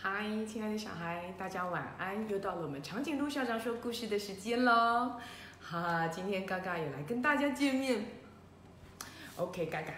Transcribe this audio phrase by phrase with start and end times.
[0.00, 2.28] 嗨，亲爱的小孩，大家晚安！
[2.28, 5.16] 又到了我们长颈鹿校长说故事的时间喽。
[5.60, 8.04] 哈，今天嘎嘎也来跟大家见面。
[9.34, 9.92] OK，嘎嘎，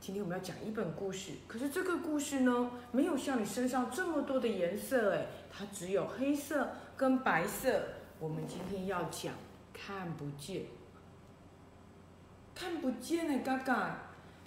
[0.00, 1.32] 今天我们要讲一本故事。
[1.46, 7.82] 可是这个故事呢，没有像你身上这么多的颜色，哎，它只有黑色跟白色。
[8.18, 9.34] 我们今天要讲
[9.74, 10.62] 看不见，
[12.54, 13.98] 看不见哎，嘎嘎，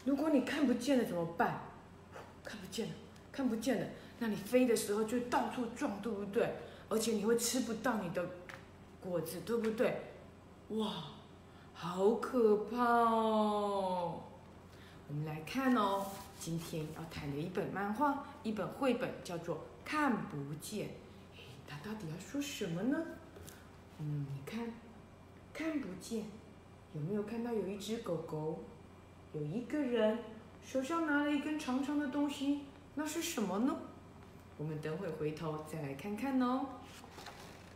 [0.04, 1.62] 如果你看不见了怎么办？
[2.44, 2.94] 看不见了，
[3.32, 3.88] 看不见了。
[4.20, 6.56] 那你飞的时候就到处撞，对不对？
[6.88, 8.23] 而且你会吃不到你的
[9.02, 10.02] 果子，对不对？
[10.70, 11.06] 哇，
[11.73, 14.22] 好可怕哦！
[15.08, 16.06] 我们来看哦，
[16.40, 20.88] 今天要谈的一本漫画，一本绘本，叫做《看不见》。
[21.68, 22.98] 它到底要说什么呢？
[24.00, 24.72] 嗯，你看，
[25.54, 26.26] 看不见，
[26.94, 28.64] 有没有看到有一只狗狗？
[29.34, 30.18] 有一个人
[30.64, 32.62] 手上拿了一根长长的东西，
[32.95, 33.76] 那是什么呢？
[34.58, 36.66] 我们等会回头再来看看哦。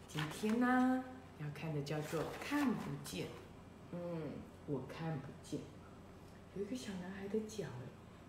[0.07, 1.03] 今天呢，
[1.39, 3.27] 要看的叫做看不见。
[3.91, 3.99] 嗯，
[4.65, 5.59] 我看不见。
[6.55, 7.65] 有一个小男孩的脚，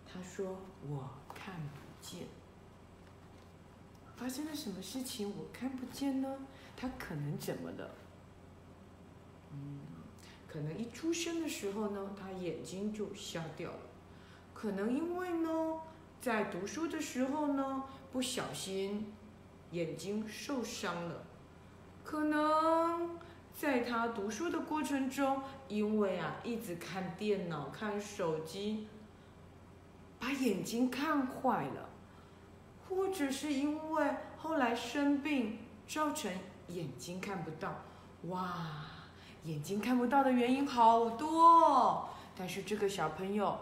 [0.05, 2.27] 他说我看不见。
[4.17, 5.29] 发生了什么事情？
[5.29, 6.37] 我看不见呢？
[6.75, 7.89] 他可能怎么了？
[9.53, 9.79] 嗯，
[10.49, 13.79] 可能一出生的时候呢，他眼睛就瞎掉了。
[14.53, 15.79] 可能因为呢，
[16.19, 17.85] 在读书的时候呢。
[18.11, 19.13] 不小心
[19.71, 21.23] 眼睛受伤了，
[22.03, 23.17] 可能
[23.53, 28.87] 在他读书的过程中，因为啊一直看电脑、看手机，
[30.19, 31.89] 把眼睛看坏了，
[32.89, 36.29] 或者是因为后来生病，造成
[36.67, 37.75] 眼睛看不到。
[38.23, 38.85] 哇，
[39.45, 43.57] 眼睛看不到的原因好多，但是这个小朋友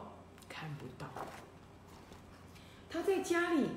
[0.50, 1.08] 看不到，
[2.90, 3.70] 他在家里。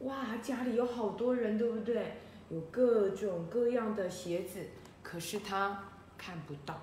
[0.00, 2.16] 哇，家里有好多人，对不对？
[2.48, 4.66] 有各种各样的鞋子，
[5.02, 5.84] 可是他
[6.18, 6.80] 看不到，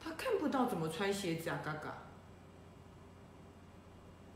[0.00, 1.60] 他看不到怎么穿鞋子啊？
[1.64, 1.94] 嘎嘎，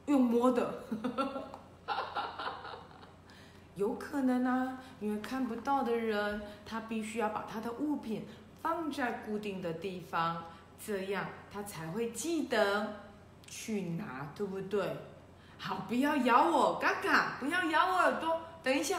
[0.07, 0.85] 用摸的，
[3.75, 8.25] 有可能啊，因为看不到的人，他必须要把他的物品
[8.63, 10.45] 放在固定的地方，
[10.79, 12.95] 这样他才会记得
[13.47, 14.97] 去拿，对不对？
[15.59, 17.37] 好，不要咬我，嘎嘎！
[17.41, 18.41] 不要咬我耳朵。
[18.63, 18.99] 等一下，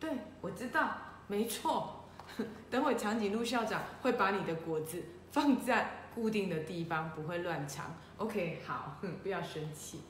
[0.00, 0.90] 对我知道，
[1.28, 2.04] 没错。
[2.70, 7.94] 等会长颈鹿校长会把你的果子放在固定的地方，不会乱藏。
[8.16, 10.02] OK，好，哼不要生气。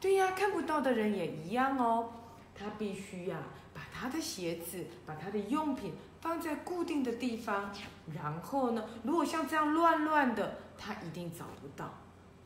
[0.00, 2.12] 对呀，看不到的人也一样哦。
[2.54, 3.38] 他必须呀，
[3.72, 7.70] 把他的鞋子、把他的用品放在固定的地方。
[8.14, 11.88] 然后呢，如果像这样乱乱的，他一定找不到。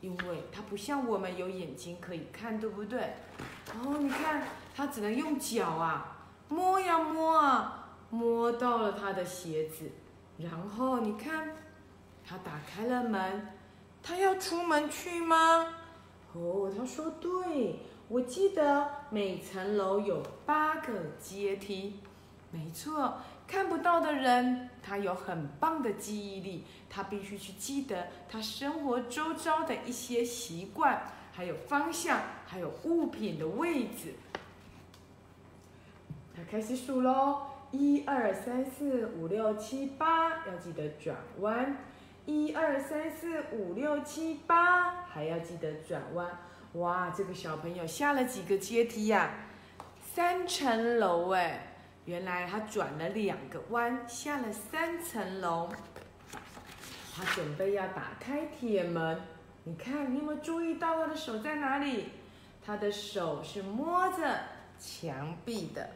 [0.01, 3.13] 因为它不像我们有眼睛可以看，对不对？
[3.73, 9.91] 哦，你看，它只能用脚啊，摸呀摸啊，摸到了他的鞋子。
[10.37, 11.55] 然后你看，
[12.27, 13.47] 他打开了门，
[14.03, 15.67] 他要出门去吗？
[16.33, 21.99] 哦，他说对，我记得每层楼有八个阶梯，
[22.51, 23.15] 没错。
[23.47, 34.15] 看不到的人，他有很棒的记忆力，他必须去记得他生活周遭的一些习惯，还有方向，还有物品的位置。
[36.35, 37.41] 他开始数喽，
[37.71, 41.77] 一二三四五六七八，要记得转弯。
[42.25, 46.27] 一二三四五六七八，还要记得转弯。
[46.73, 49.29] 哇，这个小朋友下了几个阶梯呀？
[50.01, 51.74] 三层楼哎。
[52.05, 55.69] 原来他转了两个弯，下了三层楼。
[57.15, 59.19] 他准备要打开铁门，
[59.63, 62.09] 你看，你有没有注意到他的手在哪里？
[62.63, 64.39] 他的手是摸着
[64.77, 65.89] 墙壁的。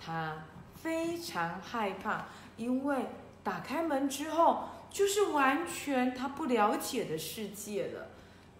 [0.00, 0.36] 他
[0.76, 2.26] 非常害怕，
[2.56, 3.06] 因为
[3.42, 8.06] 打开门之后就是完全他不了解的世界了。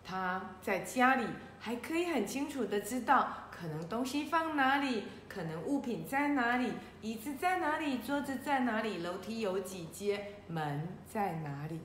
[0.04, 1.26] 他在家里
[1.60, 3.47] 还可以很清楚的知道。
[3.60, 5.02] 可能东西放哪里？
[5.28, 6.72] 可能物品在哪里？
[7.02, 7.98] 椅子在哪里？
[7.98, 8.98] 桌子在哪里？
[8.98, 10.34] 楼梯有几阶？
[10.46, 11.80] 门在哪里？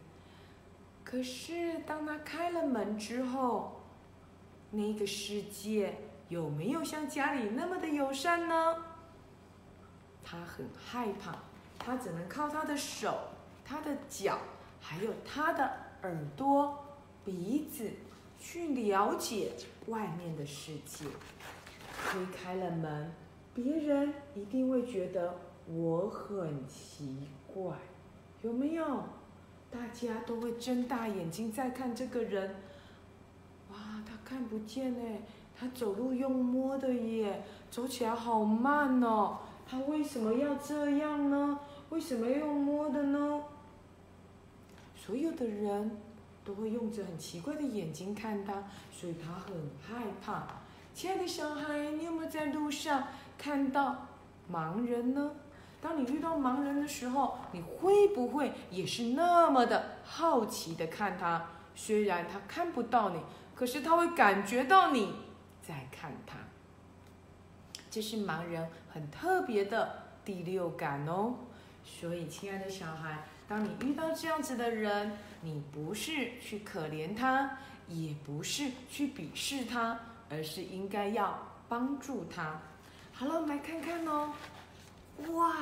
[1.03, 3.81] 可是当他开了门之后，
[4.69, 5.95] 那个世界
[6.29, 8.75] 有没有像家里那么的友善呢？
[10.23, 11.35] 他很害怕，
[11.79, 13.17] 他只能靠他的手、
[13.65, 14.37] 他的脚，
[14.79, 15.63] 还有他的
[16.03, 17.91] 耳朵、鼻子
[18.39, 19.53] 去了解
[19.87, 21.05] 外面的世界。
[22.03, 23.11] 推开了门，
[23.53, 25.35] 别人一定会觉得
[25.67, 27.75] 我很奇怪，
[28.41, 29.03] 有没有？
[29.71, 32.55] 大家都会睁大眼睛在看这个人。
[33.71, 35.21] 哇，他看不见哎，
[35.57, 39.39] 他走路用摸的耶，走起来好慢哦。
[39.65, 41.59] 他为什么要这样呢？
[41.89, 43.41] 为什么要用摸的呢？
[44.95, 45.97] 所有的人
[46.45, 50.45] 都会用着很奇怪的眼睛看他，所以他很害怕。
[50.93, 53.07] 亲爱的小孩，你有没有在路上
[53.37, 54.07] 看到
[54.51, 55.31] 盲人呢？
[55.81, 61.45] 当你遇到盲人的时候，你会不会也是那么的好奇的看他？
[61.75, 63.19] 虽然他看不到你，
[63.55, 65.15] 可是他会感觉到你
[65.61, 66.37] 在看他。
[67.89, 71.35] 这是盲人很特别的第六感哦。
[71.83, 77.57] 所以，亲爱的小孩，当你遇到这样子的人，你不是去可怜他，
[77.89, 79.99] 也不是去鄙视他，
[80.29, 81.37] 而是应该要
[81.67, 82.59] 帮助他。
[83.13, 84.31] 好了，我们来看看哦。
[85.33, 85.53] 哇，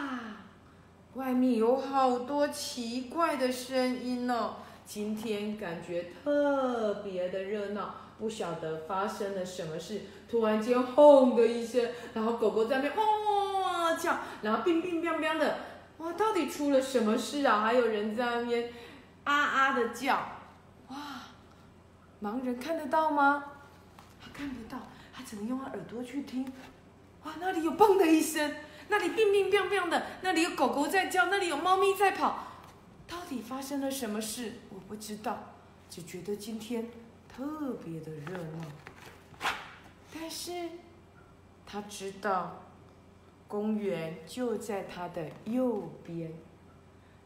[1.16, 4.56] 外面有好多奇怪的声音哦。
[4.86, 10.02] 今天感觉特别的热闹，不晓得发生了什么事。
[10.30, 15.57] 突然间，轰的一声，然后狗狗在那边哇叫，然后乒乒乓乓的，
[15.98, 17.62] 哇，到底出了什么事啊？
[17.62, 18.69] 还有人在那边
[19.24, 20.16] 啊啊的叫，
[20.88, 20.98] 哇，
[22.22, 23.44] 盲人看得到吗？
[24.21, 24.77] 他看不到，
[25.12, 26.45] 他只能用他耳朵去听。
[27.23, 28.53] 哇，那里有嘣的一声。
[28.88, 32.45] 那里乒乒乓乓的，那里有狗狗在叫，那里有猫咪在跑，
[33.07, 34.53] 到底发生了什么事？
[34.69, 35.56] 我不知道，
[35.89, 36.89] 只觉得今天
[37.29, 38.65] 特别的热闹。
[40.13, 40.51] 但是
[41.65, 42.63] 他知道，
[43.47, 46.33] 公园就在他的右边，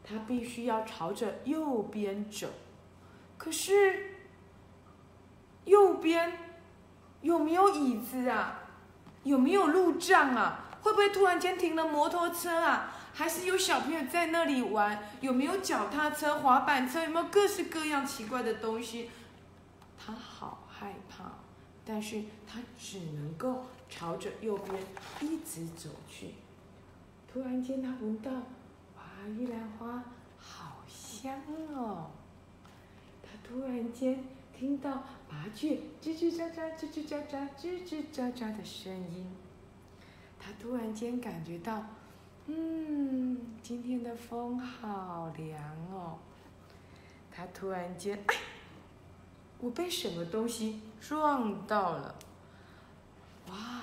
[0.04, 2.46] 他必须要朝着右边走。
[3.36, 4.14] 可是
[5.64, 6.45] 右边
[7.26, 8.60] 有没有椅子啊？
[9.24, 10.60] 有没有路障啊？
[10.80, 12.92] 会不会突然间停了摩托车啊？
[13.12, 14.96] 还是有小朋友在那里玩？
[15.20, 17.02] 有没有脚踏车、滑板车？
[17.02, 19.10] 有没有各式各样奇怪的东西？
[19.98, 21.24] 他好害怕，
[21.84, 24.80] 但是他只能够朝着右边
[25.20, 26.34] 一直走去。
[27.32, 29.02] 突然间，他闻到，哇，
[29.36, 30.04] 玉兰花
[30.38, 31.34] 好香
[31.74, 32.10] 哦！
[33.20, 34.22] 他突然间
[34.58, 39.26] 听到麻雀吱吱喳喳、吱吱喳喳、吱吱喳喳的声音。
[40.38, 41.84] 他突然间感觉到，
[42.46, 45.62] 嗯，今天的风好凉
[45.92, 46.18] 哦。
[47.30, 48.34] 他突然间，哎，
[49.60, 52.14] 我被什么东西撞到了？
[53.50, 53.82] 哇，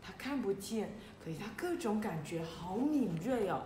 [0.00, 0.90] 他看不见，
[1.22, 3.62] 可是他各种感觉好敏锐哦。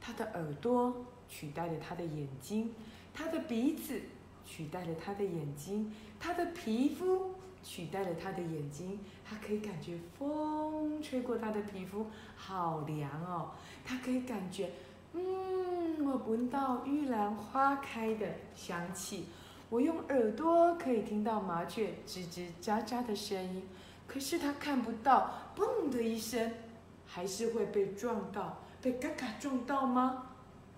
[0.00, 2.74] 他的耳朵取代了他的眼睛，
[3.12, 4.00] 他的鼻子
[4.44, 7.34] 取代了他的眼睛，他的皮肤。
[7.64, 13.52] 取代了他的眼睛，他可以感觉风吹过他的皮肤，好凉哦。
[13.84, 14.72] 他可以感觉，
[15.12, 19.26] 嗯，我闻到玉兰花开的香气。
[19.70, 23.62] 我用耳朵可以听到麻雀吱吱喳喳的声音。
[24.08, 26.52] 可是他看不到，嘣的一声，
[27.06, 30.26] 还是会被撞到，被嘎嘎撞到吗？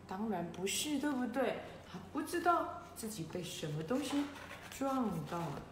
[0.07, 1.61] 当然不是，对不对？
[1.91, 4.25] 他不知道自己被什么东西
[4.77, 5.63] 撞到了。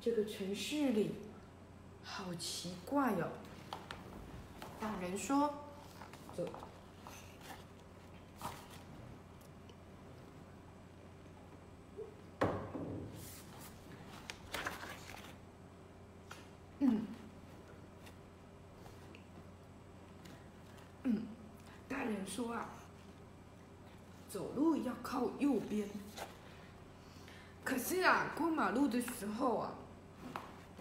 [0.00, 1.14] 这个城市里，
[2.04, 3.28] 好奇怪哦。
[4.80, 5.52] 大人说
[6.36, 6.44] ：“走。”
[16.78, 17.06] 嗯，
[21.04, 21.26] 嗯，
[21.88, 22.68] 大人说啊，
[24.36, 25.88] 走路要靠右边。
[27.64, 29.72] 可是啊，过马路的时候啊。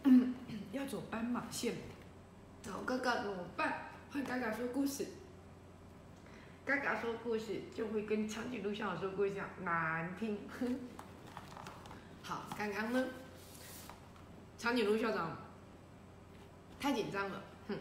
[0.73, 1.73] 要走斑马线，
[2.65, 3.87] 然后嘎嘎怎么办？
[4.11, 5.07] 换嘎嘎说故事。
[6.65, 9.33] 嘎嘎说故事就会跟长颈鹿校长说故事
[9.63, 10.37] 难听。
[12.21, 13.05] 好，刚刚呢，
[14.57, 15.37] 长颈鹿校长
[16.77, 17.77] 太紧张了，哼。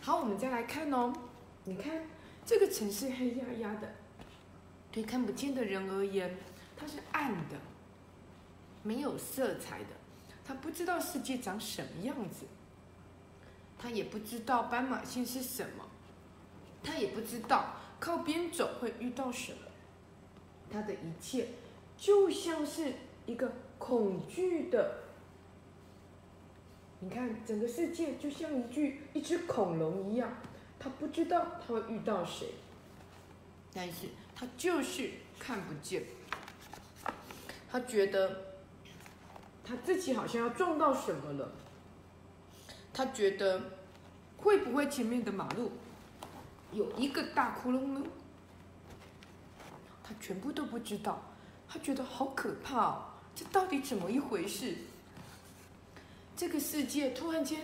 [0.00, 1.12] 好，我们再来看哦。
[1.64, 2.06] 你看
[2.46, 3.92] 这个城市黑压压的，
[4.92, 6.36] 对看不见的人而言，
[6.76, 7.56] 它是暗的，
[8.82, 9.86] 没有色彩的。
[10.44, 12.46] 他不知道世界长什么样子，
[13.78, 15.84] 他也不知道斑马线是什么，
[16.82, 19.58] 他也不知道靠边走会遇到什么，
[20.68, 21.48] 他的一切
[21.96, 22.94] 就像是
[23.26, 25.04] 一个恐惧的。
[26.98, 30.32] 你看，整个世界就像一具一只恐龙一样，
[30.80, 32.48] 他不知道他会遇到谁，
[33.72, 34.08] 但是
[34.40, 36.02] 他就是看不见，
[37.70, 38.48] 他觉得。
[39.62, 41.52] 他自己好像要撞到什么了，
[42.92, 43.62] 他觉得
[44.36, 45.70] 会不会前面的马路
[46.72, 48.02] 有一个大窟窿呢？
[50.02, 51.22] 他全部都不知道，
[51.68, 53.04] 他觉得好可怕哦！
[53.36, 54.76] 这到底怎么一回事？
[56.36, 57.60] 这个世界突然间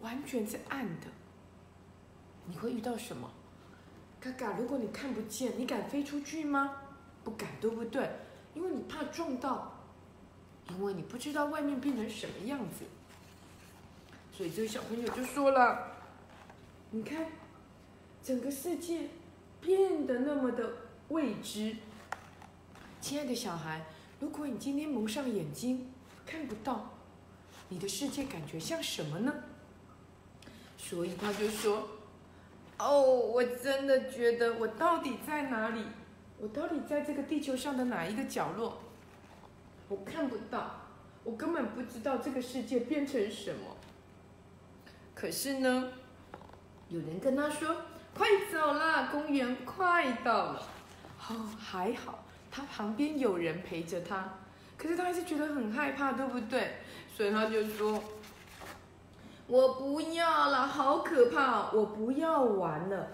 [0.00, 1.08] 完全是暗的，
[2.46, 3.30] 你会遇到什么？
[4.22, 6.76] 嘎嘎，如果你看不见，你敢飞出去吗？
[7.24, 8.08] 不敢，对不对？
[8.54, 9.80] 因为你怕撞到，
[10.70, 12.84] 因为你不知道外面变成什么样子。
[14.32, 15.90] 所以这个小朋友就说了
[16.92, 17.26] ：“你看，
[18.22, 19.08] 整个世界
[19.60, 20.70] 变得那么的
[21.08, 21.74] 未知。
[23.00, 23.84] 亲爱的小孩，
[24.20, 25.92] 如果你今天蒙上眼睛，
[26.24, 26.92] 看不到，
[27.70, 29.34] 你的世界感觉像什么呢？”
[30.78, 31.88] 所以他就说。
[32.82, 35.84] 哦，我真的觉得我到底在哪里？
[36.40, 38.82] 我到底在这个地球上的哪一个角落？
[39.88, 40.80] 我看不到，
[41.22, 43.76] 我根本不知道这个世界变成什么。
[45.14, 45.92] 可是呢，
[46.88, 47.76] 有人跟他说
[48.12, 50.62] ：“快走啦，公园快到了。”
[51.30, 54.28] 哦，还好，他旁边有人陪着他。
[54.76, 56.78] 可是他还是觉得很害怕，对不对？
[57.16, 58.02] 所以他就说。
[59.46, 61.70] 我不要了，好可怕！
[61.72, 63.08] 我不要玩了。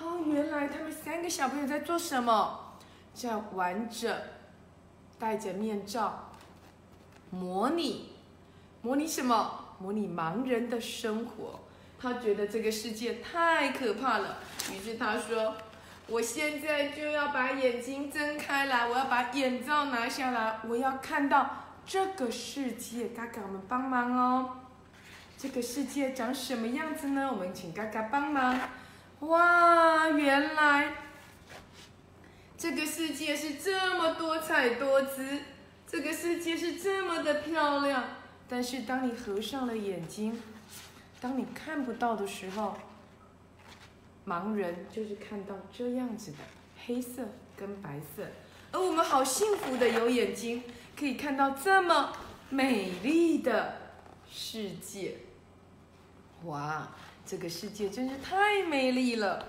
[0.00, 2.76] 哦，原来他们三个小朋友在做什么？
[3.14, 4.22] 在玩着，
[5.18, 6.30] 戴着面罩，
[7.30, 8.14] 模拟，
[8.82, 9.60] 模拟什么？
[9.78, 11.60] 模拟盲人的生活。
[12.00, 14.38] 他觉得这个世界太可怕了，
[14.72, 15.54] 于是他说
[16.08, 21.50] ：“我现在就要把眼睛睁开来，我要把眼罩拿下来，我要看到
[21.86, 24.50] 这个世界。”嘎嘎，我们帮忙哦。
[25.36, 27.28] 这个世界长什么样子呢？
[27.30, 28.58] 我们请嘎嘎帮忙。
[29.20, 30.94] 哇，原来
[32.56, 35.40] 这个世界是这么多彩多姿，
[35.86, 38.04] 这个世界是这么的漂亮。
[38.48, 40.40] 但是当你合上了眼睛，
[41.20, 42.76] 当你看不到的时候，
[44.26, 46.38] 盲人就是看到这样子的
[46.86, 47.22] 黑色
[47.56, 48.22] 跟白色，
[48.72, 50.62] 而我们好幸福的有眼睛，
[50.98, 52.12] 可以看到这么
[52.50, 53.76] 美丽的
[54.30, 55.16] 世界。
[56.44, 56.86] 哇，
[57.24, 59.46] 这个世界真是太美丽了！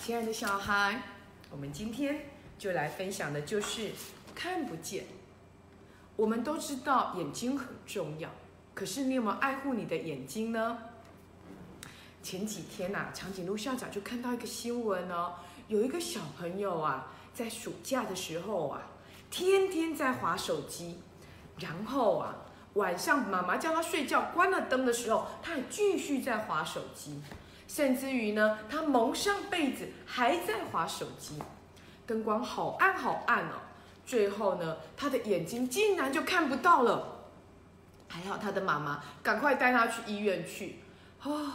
[0.00, 1.02] 亲爱的小孩，
[1.52, 2.26] 我们今天
[2.58, 3.92] 就来分享的就是
[4.34, 5.04] 看不见。
[6.16, 8.28] 我们都知道眼睛很重要，
[8.74, 10.78] 可是你有没有爱护你的眼睛呢？
[12.24, 15.34] 前几天呐，长颈鹿校长就看到一个新闻哦，
[15.68, 18.82] 有一个小朋友啊，在暑假的时候啊，
[19.30, 20.98] 天天在划手机。
[21.60, 22.34] 然后啊，
[22.74, 27.22] 晚上妈妈叫他睡觉，关了灯的时候，他还继续在划手机，
[27.68, 31.38] 甚至于呢，他蒙上被子还在划手机，
[32.06, 33.54] 灯光好暗好暗哦。
[34.06, 37.26] 最后呢，他的眼睛竟然就看不到了，
[38.08, 40.80] 还好他的妈妈赶快带他去医院去，
[41.22, 41.48] 哦，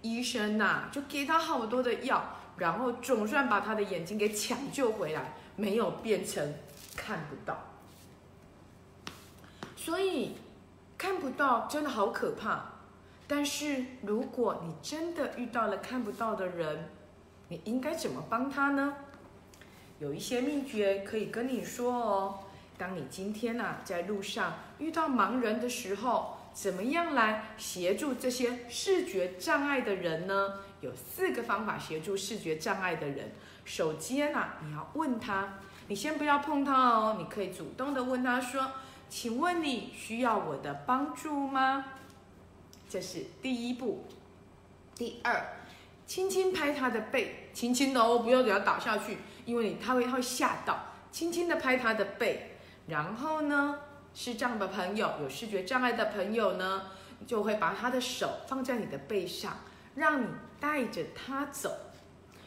[0.00, 6.54] 医生呐就给他好多的药，然后总算把他的眼睛给抢救回来，没有变成
[6.94, 7.71] 看不到。
[9.84, 10.36] 所以
[10.96, 12.66] 看不到真的好可怕，
[13.26, 16.88] 但是如果你真的遇到了看不到的人，
[17.48, 18.94] 你应该怎么帮他呢？
[19.98, 22.38] 有一些秘诀可以跟你说哦。
[22.78, 30.60] 当你今天呐在路上遇到盲人的时候，怎么样来协助这些视觉障碍的人呢？
[30.80, 33.32] 有四个方法协助视觉障碍的人。
[33.64, 35.54] 首先呐，你要问他，
[35.88, 38.70] 你先不要碰他哦，你可以主动的问他说。
[39.12, 41.84] 请问你需要我的帮助吗？
[42.88, 44.06] 这是第一步。
[44.94, 45.58] 第二，
[46.06, 50.86] 轻轻拍他的背，轻轻的哦，不要给他打下去，因为他会他会吓到。
[51.10, 53.80] 轻轻的拍他的背，然后呢，
[54.14, 56.84] 视障的朋友有视觉障碍的朋友呢，
[57.26, 59.58] 就会把他的手放在你的背上，
[59.94, 60.26] 让你
[60.58, 61.70] 带着他走。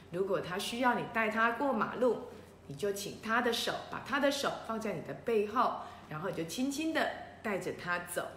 [0.09, 2.23] 如果他需要你带他过马路，
[2.65, 5.81] 你就请他的手把他的手放在你的背后。
[6.09, 8.27] 然后就轻轻的带着他走，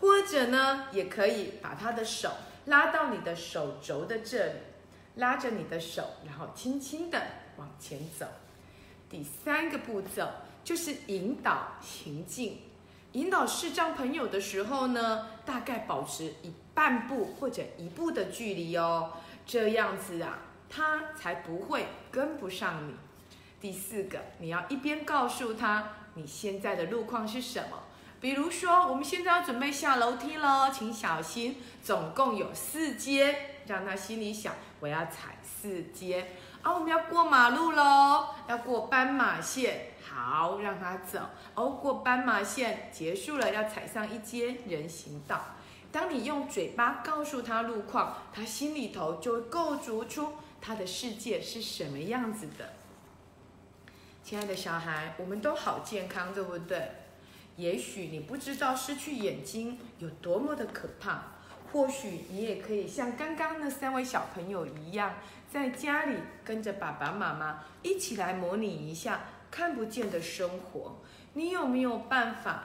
[0.00, 2.30] 或者呢，也可以把他的手
[2.66, 4.52] 拉到你的手肘的这里，
[5.16, 7.20] 拉着你的手，然后轻轻的
[7.56, 8.26] 往前走。
[9.08, 10.28] 第三个步骤
[10.62, 12.60] 就是引导行进，
[13.12, 19.12] 引导视障朋友的时候呢，大概保持一半步或者一步的距离哦，
[19.46, 20.38] 这样子啊，
[20.68, 22.94] 他才不会跟不上你。
[23.60, 25.96] 第四个，你要一边告诉他。
[26.14, 27.78] 你现在的路况是什么？
[28.20, 36.28] 比如说，我们现在要准备下楼梯了，请小心，总共有四阶，让他心里想，我要踩四阶。
[36.62, 41.18] 啊，我们要过马路喽，要过斑马线，好，让他走。
[41.54, 45.44] 哦，过斑马线结束了，要踩上一阶人行道。
[45.92, 52.72] 当你用嘴巴告诉他路况，他心里头就会构筑出他的世界是什么样子的。
[54.24, 56.92] 亲爱的小孩，我们都好健康，对不对？
[57.56, 61.24] 也许你不知道失去眼睛有多么的可怕，
[61.70, 65.16] 或许你也可以像刚刚那三位小朋友一样，
[65.52, 70.96] 在家里跟着爸爸妈妈一起来模拟一下看不见的生活。
[71.34, 72.64] 你有没有办法，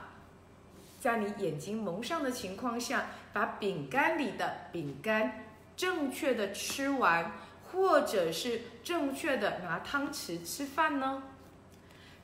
[0.98, 5.44] 在你眼睛蒙上的情况下，把饼干里的饼干
[5.76, 7.30] 正确的吃完，
[7.70, 11.22] 或者是正确的拿汤匙吃饭呢？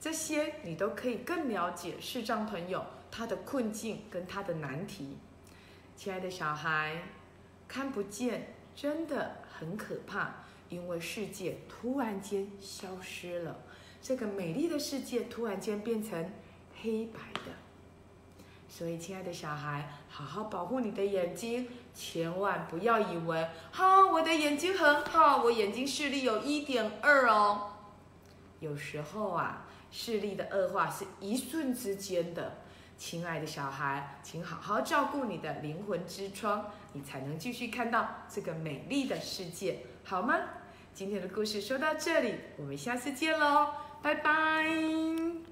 [0.06, 5.18] 这些你都可以更了解视障朋友他的困境跟他的难题。
[5.96, 7.02] 亲爱的小孩，
[7.66, 13.56] 看不见真的很可怕，因为世界突然间消失了，
[14.00, 16.30] 这个美丽的世界突然间变成
[16.80, 17.50] 黑白的。
[18.68, 27.72] 所以，亲爱的小孩，好好保护你的眼睛，千万不要以为哈，我的眼睛很好，我眼睛视力有一点二哦。
[28.60, 29.64] 有时候啊。
[29.90, 32.59] 视力的恶化是一瞬之间的，
[32.99, 40.38] 亲爱的小孩，请好好照顾你的灵魂之窗，你才能继续看到这个美丽的世界，好吗？
[40.95, 43.69] 今天的故事说到这里，我们下次见喽，
[44.02, 45.45] 拜拜。